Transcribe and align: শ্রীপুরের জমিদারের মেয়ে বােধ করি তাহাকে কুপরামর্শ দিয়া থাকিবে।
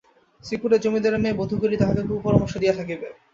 শ্রীপুরের 0.43 0.83
জমিদারের 0.83 1.21
মেয়ে 1.23 1.37
বােধ 1.39 1.51
করি 1.61 1.75
তাহাকে 1.77 2.01
কুপরামর্শ 2.09 2.53
দিয়া 2.61 2.77
থাকিবে। 2.79 3.07